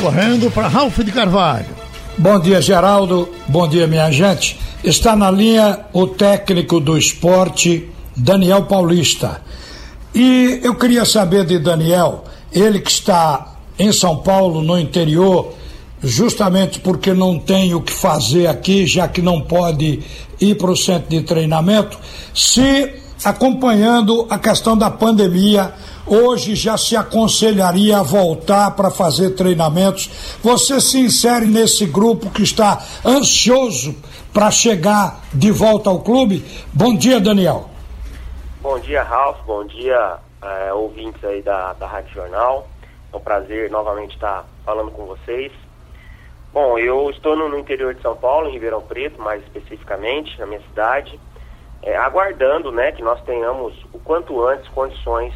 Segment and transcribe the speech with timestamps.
[0.00, 1.66] correndo para Ralph de Carvalho.
[2.16, 3.28] Bom dia, Geraldo.
[3.48, 4.58] Bom dia, minha gente.
[4.82, 9.42] Está na linha o técnico do esporte, Daniel Paulista.
[10.14, 15.54] E eu queria saber de Daniel, ele que está em São Paulo, no interior,
[16.02, 20.00] justamente porque não tem o que fazer aqui, já que não pode
[20.40, 21.98] ir para o centro de treinamento,
[22.32, 22.94] se
[23.24, 25.74] acompanhando a questão da pandemia,
[26.08, 30.38] hoje já se aconselharia a voltar para fazer treinamentos.
[30.42, 33.94] Você se insere nesse grupo que está ansioso
[34.32, 36.44] para chegar de volta ao clube?
[36.72, 37.68] Bom dia, Daniel.
[38.60, 39.38] Bom dia, Ralf.
[39.46, 42.68] Bom dia, é, ouvintes aí da, da Rádio Jornal.
[43.12, 45.52] É um prazer novamente estar falando com vocês.
[46.52, 50.46] Bom, eu estou no, no interior de São Paulo, em Ribeirão Preto, mais especificamente, na
[50.46, 51.18] minha cidade
[51.82, 55.32] é, aguardando né, que nós tenhamos o quanto antes condições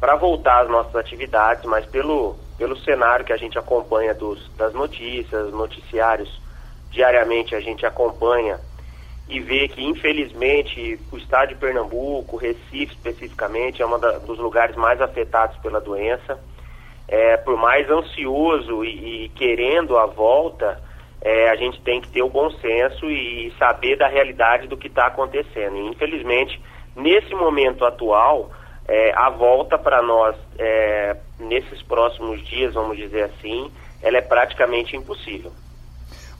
[0.00, 4.72] para voltar às nossas atividades, mas pelo, pelo cenário que a gente acompanha dos, das
[4.72, 6.40] notícias, noticiários,
[6.90, 8.58] diariamente a gente acompanha
[9.28, 15.00] e vê que infelizmente o estado de Pernambuco, Recife especificamente, é um dos lugares mais
[15.00, 16.38] afetados pela doença.
[17.06, 20.80] É, por mais ansioso e, e querendo a volta,
[21.20, 24.86] é, a gente tem que ter o bom senso e saber da realidade do que
[24.86, 25.76] está acontecendo.
[25.76, 26.60] E, infelizmente,
[26.96, 28.50] nesse momento atual,
[28.90, 33.70] é, a volta para nós, é, nesses próximos dias, vamos dizer assim,
[34.02, 35.52] ela é praticamente impossível.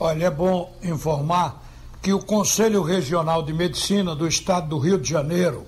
[0.01, 1.63] Olha, é bom informar
[2.03, 5.65] que o Conselho Regional de Medicina do Estado do Rio de Janeiro,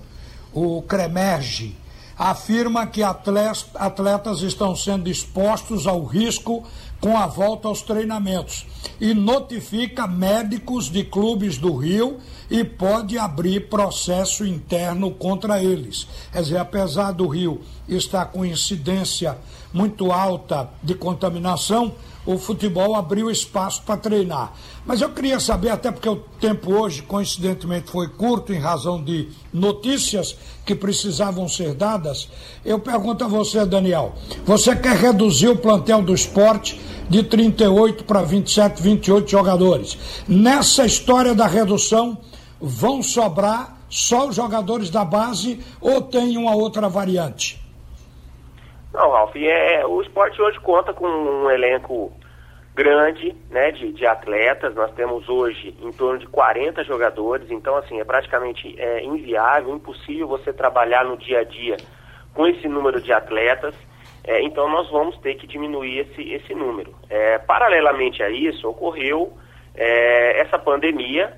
[0.51, 1.77] o CREMERGE,
[2.17, 6.63] afirma que atletas estão sendo expostos ao risco
[6.99, 8.65] com a volta aos treinamentos
[8.99, 12.19] e notifica médicos de clubes do Rio
[12.49, 16.07] e pode abrir processo interno contra eles.
[16.31, 19.37] Quer dizer, apesar do Rio estar com incidência
[19.73, 21.93] muito alta de contaminação,
[22.25, 24.53] o futebol abriu espaço para treinar.
[24.85, 29.29] Mas eu queria saber, até porque o tempo hoje, coincidentemente, foi curto em razão de
[29.51, 30.35] notícias
[30.65, 32.29] que precisavam ser dadas.
[32.63, 34.13] Eu pergunto a você, Daniel:
[34.45, 36.79] você quer reduzir o plantel do esporte
[37.09, 39.97] de 38 para 27, 28 jogadores?
[40.27, 42.17] Nessa história da redução,
[42.59, 47.62] vão sobrar só os jogadores da base ou tem uma outra variante?
[48.93, 52.13] Não, Ralf, é, o esporte hoje conta com um elenco
[52.75, 54.75] grande né, de, de atletas.
[54.75, 60.27] Nós temos hoje em torno de 40 jogadores, então assim, é praticamente é, inviável, impossível
[60.27, 61.77] você trabalhar no dia a dia
[62.35, 63.75] com esse número de atletas.
[64.23, 66.93] É, então nós vamos ter que diminuir esse, esse número.
[67.09, 69.33] É, paralelamente a isso, ocorreu
[69.75, 71.33] é, essa pandemia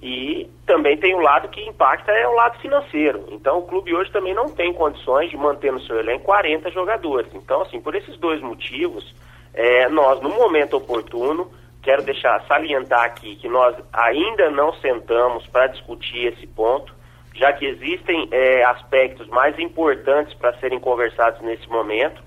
[0.00, 3.26] e também tem o lado que impacta é o lado financeiro.
[3.30, 7.32] Então o clube hoje também não tem condições de manter no seu elenco 40 jogadores.
[7.34, 9.14] Então, assim, por esses dois motivos,
[9.52, 11.50] é, nós, no momento oportuno,
[11.82, 16.94] quero deixar salientar aqui que nós ainda não sentamos para discutir esse ponto,
[17.34, 22.22] já que existem é, aspectos mais importantes para serem conversados nesse momento,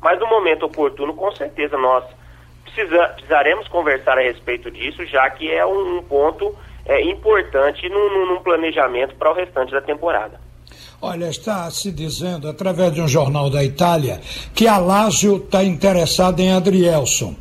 [0.00, 2.04] mas no momento oportuno, com certeza, nós
[2.62, 6.54] precisa, precisaremos conversar a respeito disso, já que é um, um ponto
[6.86, 10.40] é, importante num, num planejamento para o restante da temporada.
[11.00, 14.20] Olha, está se dizendo, através de um jornal da Itália,
[14.54, 17.34] que a Lazio está interessada em Adrielson.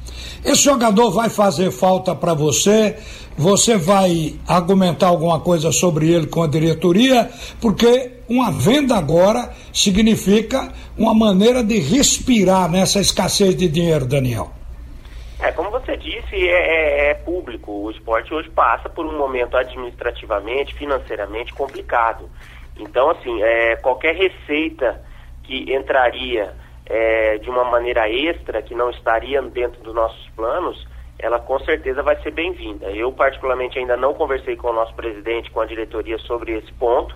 [0.43, 2.97] Esse jogador vai fazer falta para você?
[3.37, 7.29] Você vai argumentar alguma coisa sobre ele com a diretoria?
[7.61, 14.51] Porque uma venda agora significa uma maneira de respirar nessa escassez de dinheiro, Daniel.
[15.39, 17.71] É, como você disse, é, é, é, público.
[17.71, 22.29] O esporte hoje passa por um momento administrativamente, financeiramente complicado.
[22.77, 25.01] Então, assim, é, qualquer receita
[25.43, 26.53] que entraria
[26.85, 30.87] é, de uma maneira extra, que não estaria dentro dos nossos planos,
[31.17, 32.91] ela com certeza vai ser bem-vinda.
[32.91, 37.15] Eu, particularmente, ainda não conversei com o nosso presidente, com a diretoria sobre esse ponto,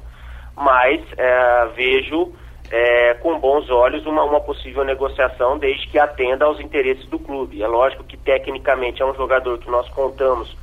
[0.55, 2.33] mas é, vejo
[2.71, 7.63] é, com bons olhos uma, uma possível negociação, desde que atenda aos interesses do clube.
[7.63, 10.55] É lógico que tecnicamente é um jogador que nós contamos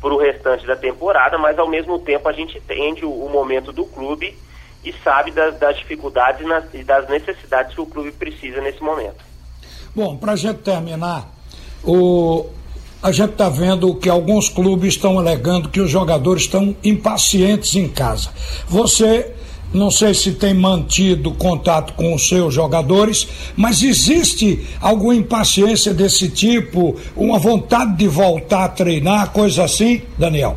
[0.00, 3.72] para o restante da temporada, mas ao mesmo tempo a gente entende o, o momento
[3.72, 4.36] do clube
[4.84, 9.24] e sabe das, das dificuldades e das necessidades que o clube precisa nesse momento.
[9.94, 11.32] Bom, para a gente terminar,
[11.82, 12.46] o,
[13.02, 17.88] a gente está vendo que alguns clubes estão alegando que os jogadores estão impacientes em
[17.88, 18.30] casa.
[18.66, 19.32] Você
[19.74, 26.30] não sei se tem mantido contato com os seus jogadores, mas existe alguma impaciência desse
[26.30, 30.56] tipo, uma vontade de voltar a treinar, coisa assim, Daniel?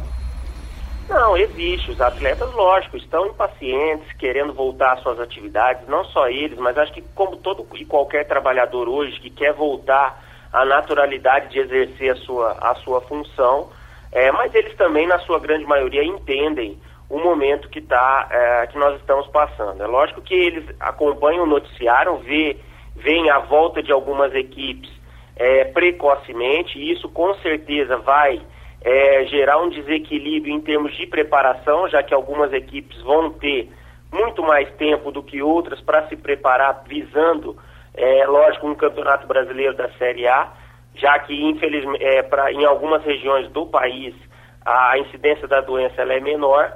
[1.09, 1.91] Não, existe.
[1.91, 6.93] Os atletas, lógico, estão impacientes, querendo voltar às suas atividades, não só eles, mas acho
[6.93, 12.15] que como todo e qualquer trabalhador hoje que quer voltar a naturalidade de exercer a
[12.17, 13.69] sua, a sua função,
[14.11, 16.77] é, mas eles também, na sua grande maioria, entendem
[17.09, 19.81] o momento que, tá, é, que nós estamos passando.
[19.81, 22.57] É lógico que eles acompanham o noticiário, vê,
[22.95, 24.91] veem a volta de algumas equipes
[25.35, 28.41] é, precocemente, e isso com certeza vai
[28.81, 33.69] é, gerar um desequilíbrio em termos de preparação, já que algumas equipes vão ter
[34.11, 37.57] muito mais tempo do que outras para se preparar, visando,
[37.93, 40.51] é, lógico, um campeonato brasileiro da Série A,
[40.95, 44.15] já que, infelizmente, é, pra, em algumas regiões do país
[44.65, 46.73] a incidência da doença é menor,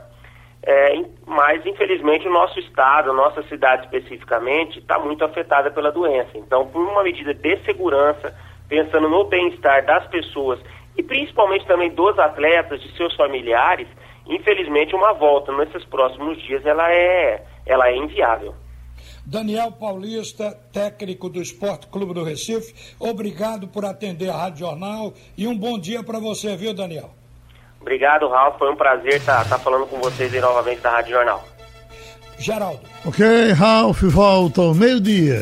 [0.63, 6.31] é, mas infelizmente o nosso estado, a nossa cidade especificamente, está muito afetada pela doença.
[6.35, 8.35] Então, por uma medida de segurança,
[8.69, 10.59] pensando no bem-estar das pessoas
[10.95, 13.87] e principalmente também dos atletas, de seus familiares,
[14.27, 18.53] infelizmente uma volta nesses próximos dias ela é, ela é inviável.
[19.25, 25.47] Daniel Paulista, técnico do Esporte Clube do Recife, obrigado por atender a Rádio Jornal e
[25.47, 27.20] um bom dia para você, viu, Daniel?
[27.81, 28.57] Obrigado, Ralf.
[28.57, 31.43] Foi um prazer estar tá, tá falando com vocês aí novamente da Rádio Jornal.
[32.37, 32.79] Geraldo.
[33.05, 35.39] Ok, Ralf, volta ao meio-dia.